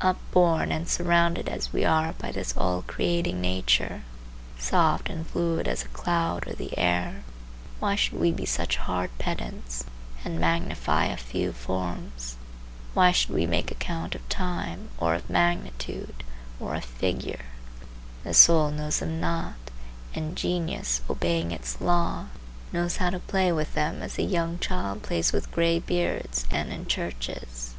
[0.00, 4.02] Upborne and surrounded as we are by this all creating nature,
[4.56, 7.24] soft and fluid as a cloud or the air,
[7.80, 9.82] why should we be such hard pedants,
[10.24, 12.36] and magnify a few forms?
[12.94, 16.22] Why should we make account of time, or of magnitude,
[16.60, 17.46] or of figure?
[18.22, 19.54] The soul knows them not,
[20.14, 22.26] and genius, obeying its law,
[22.72, 26.86] knows how to play with them as a young child plays with graybeards and in
[26.86, 27.74] churches.